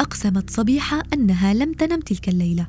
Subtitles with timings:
[0.00, 2.66] أقسمت صبيحة أنها لم تنم تلك الليلة.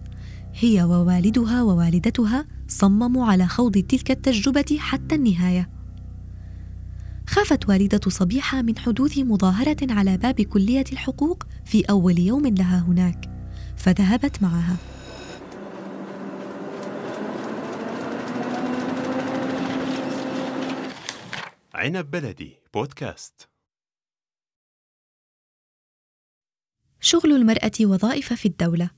[0.53, 5.69] هي ووالدها ووالدتها صمموا على خوض تلك التجربة حتى النهاية.
[7.27, 13.29] خافت والدة صبيحة من حدوث مظاهرة على باب كلية الحقوق في أول يوم لها هناك
[13.77, 14.77] فذهبت معها.
[21.73, 23.54] عنب بلدي بودكاست.
[27.05, 28.89] شغل المرأة وظائف في الدولة.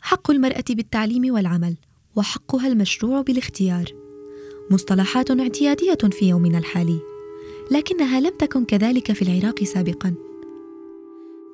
[0.00, 1.76] حق المرأة بالتعليم والعمل
[2.16, 3.84] وحقها المشروع بالاختيار.
[4.70, 7.00] مصطلحات اعتيادية في يومنا الحالي
[7.70, 10.14] لكنها لم تكن كذلك في العراق سابقا.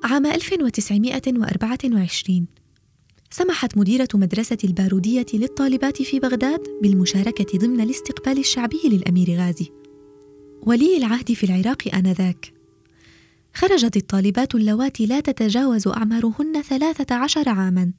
[0.03, 2.45] عام 1924
[3.31, 9.71] سمحت مديرة مدرسة البارودية للطالبات في بغداد بالمشاركة ضمن الاستقبال الشعبي للأمير غازي.
[10.61, 12.54] ولي العهد في العراق آنذاك.
[13.57, 17.91] خرجت الطالبات اللواتي لا تتجاوز أعمارهن ثلاثة عشر عاماً.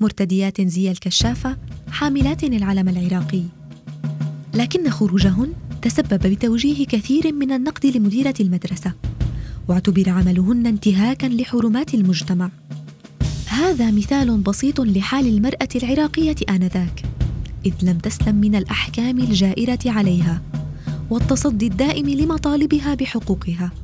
[0.00, 1.56] مرتديات زي الكشافة
[1.90, 3.42] حاملات العلم العراقي.
[4.54, 8.92] لكن خروجهن تسبب بتوجيه كثير من النقد لمديرة المدرسة.
[9.68, 12.50] واعتبر عملهن انتهاكا لحرمات المجتمع.
[13.46, 17.02] هذا مثال بسيط لحال المرأة العراقية آنذاك.
[17.66, 20.42] إذ لم تسلم من الأحكام الجائرة عليها
[21.10, 23.83] والتصدي الدائم لمطالبها بحقوقها.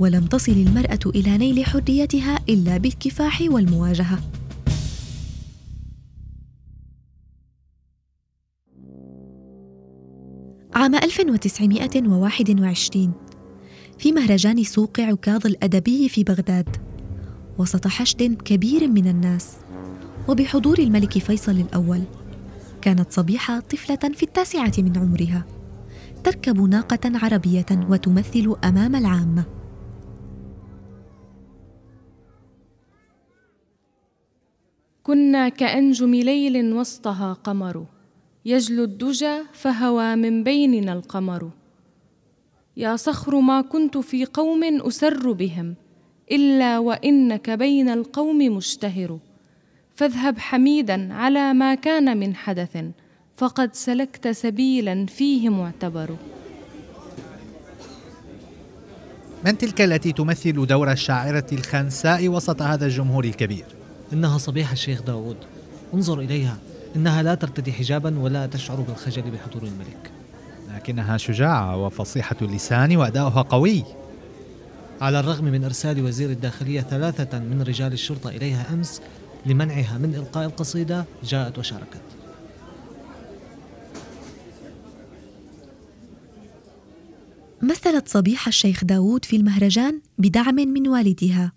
[0.00, 4.18] ولم تصل المرأة إلى نيل حريتها إلا بالكفاح والمواجهة.
[10.74, 13.12] عام 1921
[13.98, 16.76] في مهرجان سوق عكاظ الأدبي في بغداد
[17.58, 19.56] وسط حشد كبير من الناس
[20.28, 22.02] وبحضور الملك فيصل الأول
[22.82, 25.44] كانت صبيحة طفلة في التاسعة من عمرها
[26.24, 29.59] تركب ناقة عربية وتمثل أمام العامة.
[35.10, 37.84] كنا كأنجم ليل وسطها قمر.
[38.44, 41.50] يجلو الدجى فهوى من بيننا القمر.
[42.76, 45.74] يا صخر ما كنت في قوم أسر بهم
[46.32, 49.18] إلا وإنك بين القوم مشتهر.
[49.94, 52.84] فاذهب حميدا على ما كان من حدث
[53.36, 56.16] فقد سلكت سبيلا فيه معتبر.
[59.44, 63.79] من تلك التي تمثل دور الشاعرة الخنساء وسط هذا الجمهور الكبير؟
[64.12, 65.36] إنها صبيحة الشيخ داود
[65.94, 66.58] انظر إليها.
[66.96, 70.10] إنها لا ترتدي حجابا ولا تشعر بالخجل بحضور الملك.
[70.74, 73.84] لكنها شجاعة وفصيحة اللسان وأداؤها قوي.
[75.00, 79.00] على الرغم من إرسال وزير الداخلية ثلاثة من رجال الشرطة إليها أمس
[79.46, 82.00] لمنعها من إلقاء القصيدة جاءت وشاركت.
[87.62, 91.52] مثلت صبيحة الشيخ داوود في المهرجان بدعم من والدها.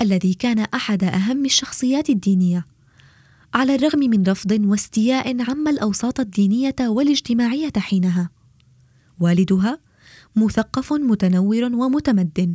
[0.00, 2.66] الذي كان أحد أهم الشخصيات الدينية.
[3.54, 8.30] على الرغم من رفض واستياء عم الأوساط الدينية والاجتماعية حينها.
[9.20, 9.78] والدها
[10.36, 12.54] مثقف متنور ومتمدن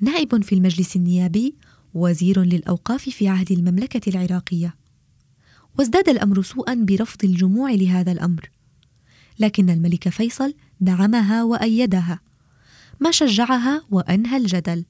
[0.00, 1.54] نائب في المجلس النيابي
[1.94, 4.76] وزير للأوقاف في عهد المملكة العراقية.
[5.78, 8.50] وازداد الأمر سوءا برفض الجموع لهذا الأمر.
[9.38, 12.20] لكن الملك فيصل دعمها وأيدها.
[13.00, 14.84] ما شجعها وأنهى الجدل.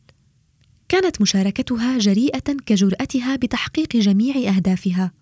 [0.88, 5.12] كانت مشاركتها جريئة كجرأتها بتحقيق جميع أهدافها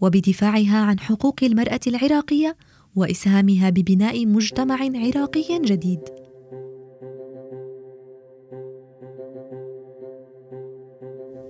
[0.00, 2.56] وبدفاعها عن حقوق المرأة العراقية
[2.96, 6.00] وإسهامها ببناء مجتمع عراقي جديد.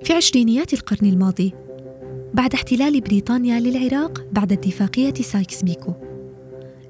[0.05, 1.53] في عشرينيات القرن الماضي
[2.35, 5.93] بعد احتلال بريطانيا للعراق بعد اتفاقية سايكس بيكو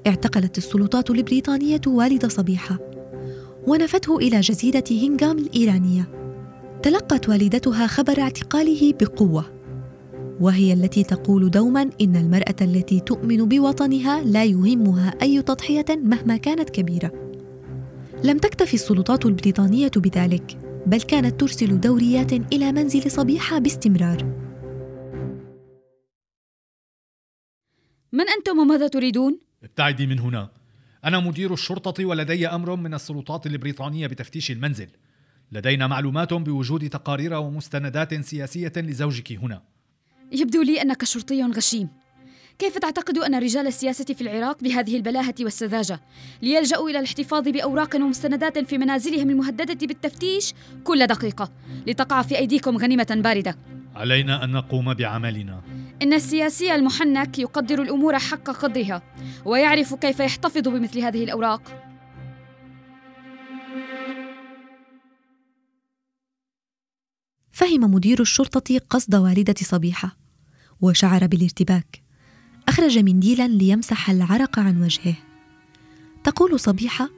[0.07, 2.79] اعتقلت السلطات البريطانية والد صبيحة
[3.67, 6.24] ونفته إلى جزيرة هينغام الإيرانية
[6.85, 9.45] تلقت والدتها خبر اعتقاله بقوة
[10.39, 16.69] وهي التي تقول دوما إن المرأة التي تؤمن بوطنها لا يهمها أي تضحية مهما كانت
[16.69, 17.11] كبيرة.
[18.23, 24.23] لم تكتفي السلطات البريطانية بذلك بل كانت ترسل دوريات إلى منزل صبيحة باستمرار.
[28.11, 30.49] من أنتم وماذا تريدون؟ ابتعدي من هنا.
[31.05, 34.87] أنا مدير الشرطة ولدي أمر من السلطات البريطانية بتفتيش المنزل.
[35.51, 39.61] لدينا معلومات بوجود تقارير ومستندات سياسية لزوجك هنا.
[40.31, 41.89] يبدو لي أنك شرطي غشيم.
[42.59, 45.99] كيف تعتقد أن رجال السياسة في العراق بهذه البلاهة والسذاجة؟
[46.41, 50.53] ليلجأوا إلى الاحتفاظ بأوراق ومستندات في منازلهم المهددة بالتفتيش
[50.83, 51.51] كل دقيقة
[51.87, 53.57] لتقع في أيديكم غنيمة باردة.
[53.95, 55.61] علينا أن نقوم بعملنا.
[56.01, 59.01] إن السياسي المحنك يقدر الأمور حق قدرها
[59.45, 61.84] ويعرف كيف يحتفظ بمثل هذه الأوراق.
[67.55, 70.17] فهم مدير الشرطة قصد والدة صبيحة
[70.81, 72.01] وشعر بالارتباك.
[72.67, 75.15] أخرج منديلا ليمسح العرق عن وجهه.
[76.23, 77.09] تقول صبيحة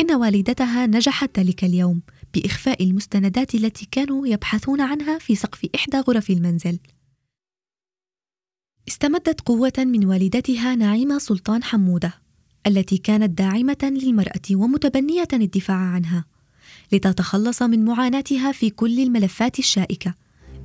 [0.00, 2.02] إن والدتها نجحت ذلك اليوم
[2.34, 6.78] بإخفاء المستندات التي كانوا يبحثون عنها في سقف إحدى غرف المنزل.
[8.88, 12.14] استمدت قوة من والدتها نعيمة سلطان حمودة
[12.66, 16.31] التي كانت داعمة للمرأة ومتبنية الدفاع عنها.
[16.92, 20.14] لتتخلص من معاناتها في كل الملفات الشائكة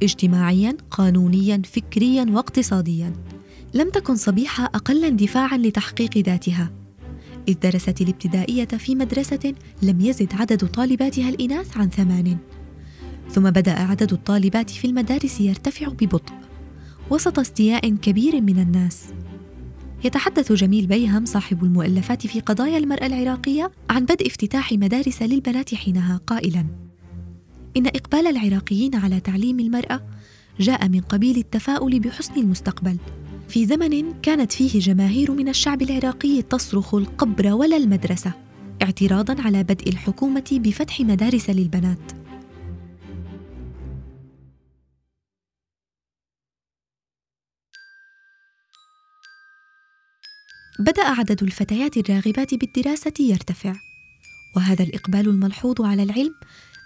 [0.04, 3.14] اجتماعيا قانونيا فكريا واقتصاديا.
[3.74, 6.72] لم تكن صبيحة أقل اندفاعا لتحقيق ذاتها.
[7.48, 12.38] إذ درست الابتدائية في مدرسة لم يزد عدد طالباتها الإناث عن ثمان.
[13.30, 16.34] ثم بدأ عدد الطالبات في المدارس يرتفع ببطء
[17.10, 19.04] وسط استياء كبير من الناس.
[20.04, 26.22] يتحدث جميل بيهم صاحب المؤلفات في قضايا المرأة العراقية عن بدء افتتاح مدارس للبنات حينها
[26.28, 26.66] قائلا
[27.78, 30.02] إن إقبال العراقيين على تعليم المرأة
[30.60, 32.98] جاء من قبيل التفاؤل بحسن المستقبل
[33.50, 38.32] في زمن كانت فيه جماهير من الشعب العراقي تصرخ القبر ولا المدرسة
[38.82, 42.27] اعتراضا على بدء الحكومة بفتح مدارس للبنات.
[50.80, 53.74] بدأ عدد الفتيات الراغبات بالدراسة يرتفع.
[54.56, 56.34] وهذا الإقبال الملحوظ على العلم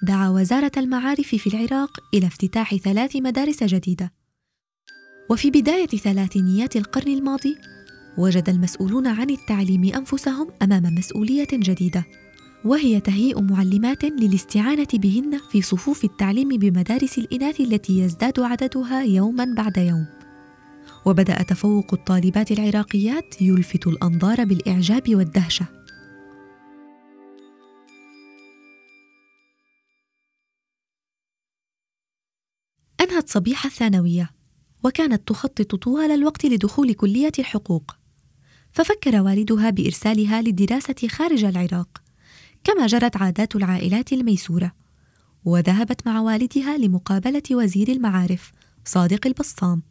[0.03, 4.11] دعا وزارة المعارف في العراق إلى افتتاح ثلاث مدارس جديدة.
[5.29, 7.55] وفي بداية ثلاثينيات القرن الماضي
[8.17, 12.05] وجد المسؤولون عن التعليم أنفسهم أمام مسؤولية جديدة
[12.65, 19.77] وهي تهيئ معلمات للاستعانة بهن في صفوف التعليم بمدارس الإناث التي يزداد عددها يوما بعد
[19.77, 20.20] يوم.
[21.05, 25.65] وبدأ تفوق الطالبات العراقيات يلفت الأنظار بالإعجاب والدهشة.
[33.01, 34.29] أنهت صبيحة الثانوية
[34.83, 37.95] وكانت تخطط طوال الوقت لدخول كلية الحقوق.
[38.71, 42.01] ففكر والدها بإرسالها للدراسة خارج العراق
[42.63, 44.71] كما جرت عادات العائلات الميسورة.
[45.45, 48.51] وذهبت مع والدها لمقابلة وزير المعارف
[48.85, 49.83] صادق البصام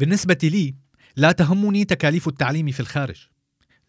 [0.00, 0.74] بالنسبة لي
[1.16, 3.26] لا تهمني تكاليف التعليم في الخارج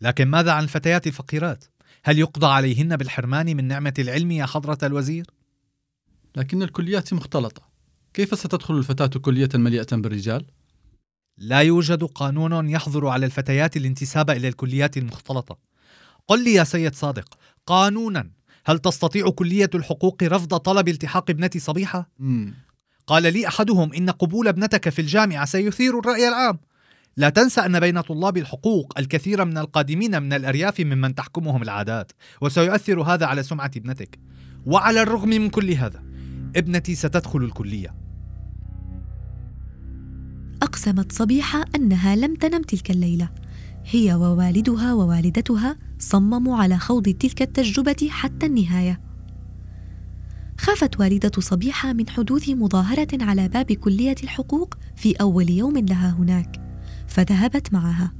[0.01, 1.65] لكن ماذا عن الفتيات الفقيرات؟
[2.03, 5.25] هل يقضى عليهن بالحرمان من نعمة العلم يا حضرة الوزير؟
[6.35, 7.61] لكن الكليات مختلطة
[8.13, 10.45] كيف ستدخل الفتاة كلية مليئة بالرجال؟
[11.37, 15.57] لا يوجد قانون يحظر على الفتيات الانتساب إلى الكليات المختلطة
[16.27, 18.29] قل لي يا سيد صادق قانونا
[18.65, 22.53] هل تستطيع كلية الحقوق رفض طلب التحاق ابنة صبيحة؟ مم.
[23.11, 26.59] قال لي أحدهم إن قبول ابنتك في الجامعة سيثير الرأي العام.
[27.17, 32.11] لا تنسى أن بين طلاب الحقوق الكثير من القادمين من الأرياف ممن تحكمهم العادات
[32.41, 34.19] وسيؤثر هذا على سمعة ابنتك.
[34.65, 36.03] وعلى الرغم من كل هذا
[36.55, 37.95] ابنتي ستدخل الكلية.
[40.61, 43.29] أقسمت صبيحة أنها لم تنم تلك الليلة.
[43.85, 49.10] هي ووالدها ووالدتها صمموا على خوض تلك التجربة حتى النهاية.
[50.61, 56.61] خافت والدة صبيحة من حدوث مظاهرة على باب كلية الحقوق في أول يوم لها هناك
[57.07, 58.13] فذهبت معها.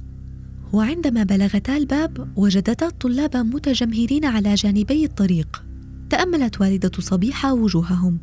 [0.72, 5.64] وعندما بلغتا الباب وجدتا الطلاب متجمهرين على جانبي الطريق.
[6.10, 8.18] تأملت والدة صبيحة وجوههم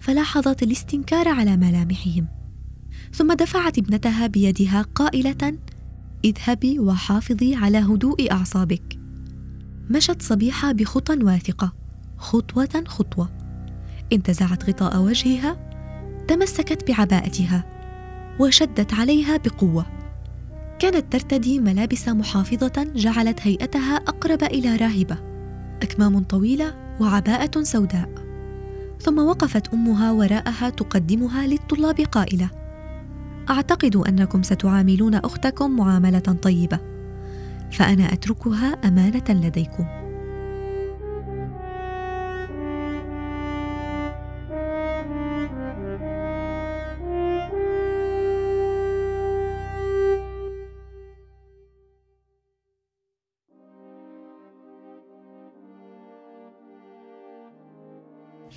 [0.00, 2.28] فلاحظت الاستنكار على ملامحهم.
[3.12, 5.58] ثم دفعت ابنتها بيدها قائلة
[6.24, 8.98] اذهبي وحافظي على هدوء أعصابك.
[9.90, 11.72] مشت صبيحة بخطى واثقة
[12.16, 13.41] خطوة خطوة.
[14.12, 15.56] انتزعت غطاء وجهها
[16.28, 17.64] تمسكت بعباءتها
[18.40, 19.86] وشدت عليها بقوة.
[20.78, 25.16] كانت ترتدي ملابس محافظة جعلت هيئتها أقرب إلى راهبة
[25.82, 28.08] أكمام طويلة وعباءة سوداء.
[29.00, 32.50] ثم وقفت أمها وراءها تقدمها للطلاب قائلة
[33.50, 36.78] أعتقد أنكم ستعاملون أختكم معاملة طيبة
[37.72, 40.01] فأنا أتركها أمانة لديكم.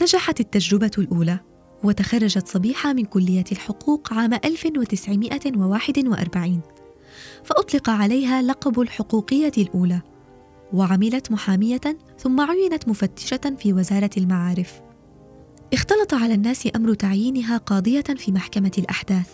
[0.05, 1.39] نجحت التجربة الأولى
[1.83, 6.61] وتخرجت صبيحة من كلية الحقوق عام 1941
[7.43, 10.01] فأطلق عليها لقب الحقوقية الأولى
[10.73, 11.81] وعملت محامية
[12.19, 14.81] ثم عينت مفتشة في وزارة المعارف.
[15.73, 19.29] اختلط على الناس أمر تعيينها قاضية في محكمة الأحداث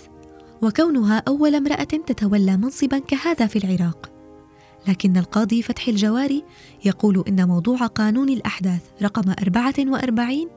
[0.62, 4.11] وكونها أول امرأة تتولى منصبا كهذا في العراق.
[4.88, 6.44] لكن القاضي فتح الجواري
[6.86, 10.48] يقول إن موضوع قانون الأحداث رقم 44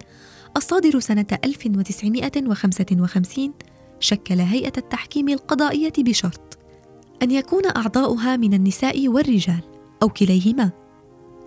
[0.56, 3.52] الصادر سنة 1955
[4.00, 6.58] شكل هيئة التحكيم القضائية بشرط
[7.22, 9.60] أن يكون أعضاؤها من النساء والرجال
[10.02, 10.70] أو كليهما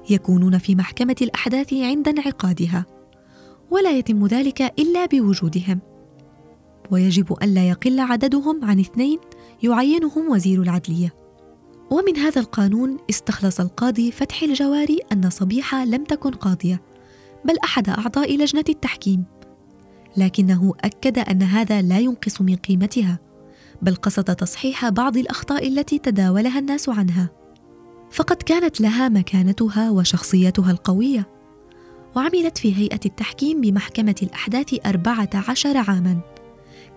[0.10, 2.86] يكونون في محكمة الأحداث عند انعقادها
[3.72, 5.80] ولا يتم ذلك إلا بوجودهم.
[6.92, 9.20] ويجب ألا يقل عددهم عن اثنين
[9.64, 11.14] يعينهم وزير العدلية.
[11.92, 16.82] ومن هذا القانون استخلص القاضي فتحي الجواري أن صبيحة لم تكن قاضية
[17.46, 19.24] بل أحد أعضاء لجنة التحكيم.
[20.18, 23.20] لكنه أكد أن هذا لا ينقص من قيمتها
[23.82, 27.30] بل قصد تصحيح بعض الأخطاء التي تداولها الناس عنها.
[28.12, 31.28] فقد كانت لها مكانتها وشخصيتها القوية
[32.16, 36.20] وعملت في هيئة التحكيم بمحكمة الأحداث أربعة عشر عاماً.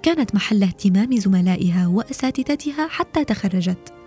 [0.02, 3.99] كانت محل اهتمام زملائها وأساتذتها حتى تخرجت.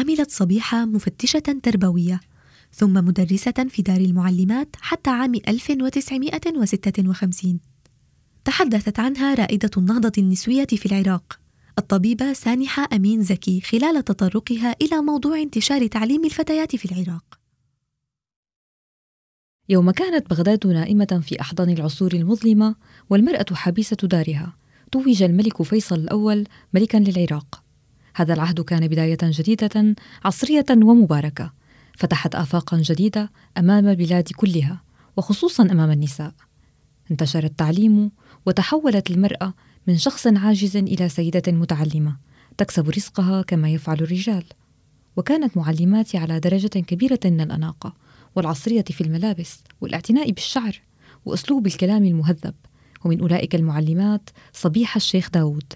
[0.00, 2.20] عملت صبيحة مفتشة تربوية
[2.72, 7.60] ثم مدرسة في دار المعلمات حتى عام 1956
[8.44, 11.40] تحدثت عنها رائدة النهضة النسوية في العراق
[11.78, 17.38] الطبيبة سانحة أمين زكي خلال تطرقها إلى موضوع انتشار تعليم الفتيات في العراق.
[19.68, 22.74] يوم كانت بغداد نائمة في أحضان العصور المظلمة
[23.10, 24.56] والمرأة حبيسة دارها
[24.92, 27.69] توج الملك فيصل الأول ملكا للعراق.
[28.14, 31.52] هذا العهد كان بداية جديدة عصرية ومباركة.
[31.96, 34.82] فتحت آفاقا جديدة أمام البلاد كلها
[35.16, 36.32] وخصوصا أمام النساء.
[37.10, 38.10] انتشر التعليم
[38.46, 39.54] وتحولت المرأة
[39.86, 42.16] من شخص عاجز إلى سيدة متعلمة
[42.58, 44.44] تكسب رزقها كما يفعل الرجال.
[45.16, 47.94] وكانت معلماتي على درجة كبيرة من الأناقة
[48.36, 50.80] والعصرية في الملابس والاعتناء بالشعر
[51.24, 52.54] وأسلوب الكلام المهذب.
[53.04, 55.72] ومن أولئك المعلمات صبيحة الشيخ داود.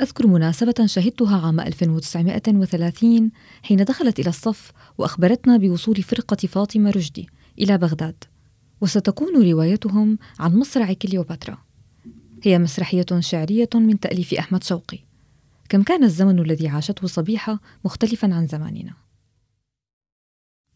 [0.00, 3.30] أذكر مناسبة شهدتها عام 1930
[3.62, 7.28] حين دخلت إلى الصف وأخبرتنا بوصول فرقة فاطمة رشدي
[7.58, 8.24] إلى بغداد
[8.80, 11.58] وستكون روايتهم عن مصرع كليوباترا.
[12.42, 14.98] هي مسرحية شعرية من تأليف أحمد شوقي.
[15.68, 18.92] كم كان الزمن الذي عاشته صبيحة مختلفا عن زماننا؟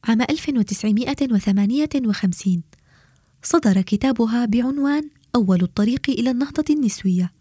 [0.05, 2.63] عام 1958
[3.43, 7.33] صدر كتابها بعنوان أول الطريق إلى النهضة النسوية.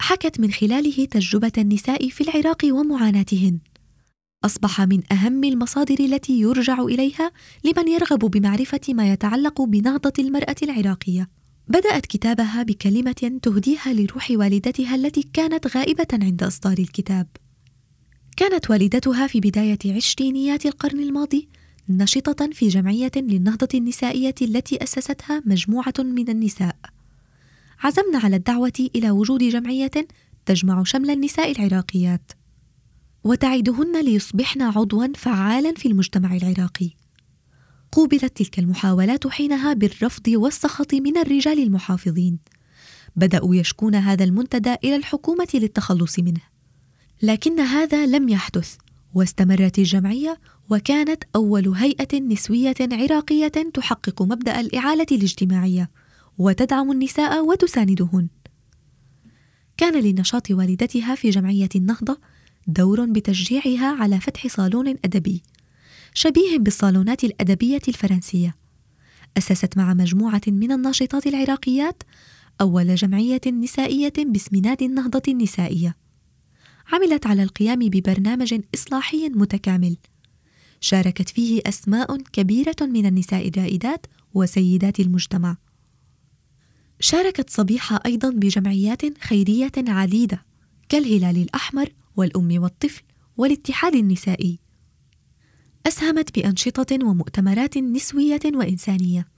[0.00, 3.58] حكت من خلاله تجربة النساء في العراق ومعاناتهن.
[4.44, 7.32] أصبح من أهم المصادر التي يرجع إليها
[7.64, 11.28] لمن يرغب بمعرفة ما يتعلق بنهضة المرأة العراقية.
[11.68, 17.26] بدأت كتابها بكلمة تهديها لروح والدتها التي كانت غائبة عند إصدار الكتاب.
[18.36, 21.48] كانت والدتها في بداية عشرينيات القرن الماضي
[21.88, 26.76] نشطة في جمعية للنهضة النسائية التي أسستها مجموعة من النساء.
[27.80, 29.90] عزمنا على الدعوة إلى وجود جمعية
[30.46, 32.32] تجمع شمل النساء العراقيات،
[33.24, 36.90] وتعدهن ليصبحن عضوا فعالا في المجتمع العراقي.
[37.92, 42.38] قوبلت تلك المحاولات حينها بالرفض والسخط من الرجال المحافظين.
[43.16, 46.40] بدأوا يشكون هذا المنتدى إلى الحكومة للتخلص منه.
[47.22, 48.76] لكن هذا لم يحدث
[49.14, 50.40] واستمرت الجمعية
[50.70, 55.90] وكانت أول هيئة نسوية عراقية تحقق مبدأ الإعالة الاجتماعية
[56.38, 58.28] وتدعم النساء وتساندهن.
[59.76, 62.20] كان لنشاط والدتها في جمعية النهضة
[62.66, 65.42] دور بتشجيعها على فتح صالون أدبي
[66.14, 68.56] شبيه بالصالونات الأدبية الفرنسية.
[69.38, 72.02] أسست مع مجموعة من الناشطات العراقيات
[72.60, 75.96] أول جمعية نسائية باسم نادي النهضة النسائية.
[76.92, 79.96] عملت على القيام ببرنامج إصلاحي متكامل
[80.80, 85.56] شاركت فيه أسماء كبيرة من النساء الرائدات وسيدات المجتمع
[87.00, 90.44] شاركت صبيحة أيضا بجمعيات خيرية عديدة
[90.88, 93.02] كالهلال الأحمر والأم والطفل
[93.36, 94.58] والاتحاد النسائي.
[95.86, 99.28] أسهمت بأنشطة ومؤتمرات نسوية وإنسانية.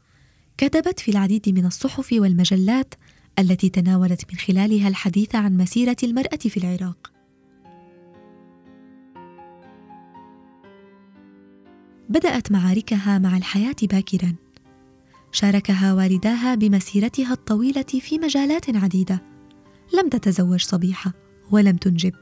[0.59, 2.95] كتبت في العديد من الصحف والمجلات
[3.39, 7.13] التي تناولت من خلالها الحديث عن مسيرة المرأة في العراق.
[12.09, 14.35] بدأت معاركها مع الحياة باكرا.
[15.33, 19.23] شاركها والداها بمسيرتها الطويلة في مجالات عديدة.
[19.95, 21.13] لم تتزوج صبيحة
[21.51, 22.15] ولم تنجب.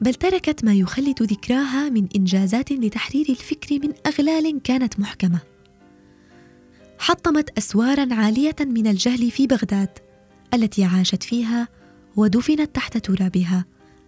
[0.00, 5.40] بل تركت ما يخلد ذكراها من إنجازات لتحرير الفكر من أغلال كانت محكمة.
[6.98, 9.98] حطمت أسوارا عالية من الجهل في بغداد
[10.54, 11.68] التي عاشت فيها
[12.16, 13.64] ودفنت تحت ترابها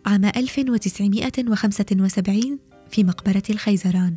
[0.07, 2.59] عام 1975
[2.90, 4.16] في مقبرة الخيزران.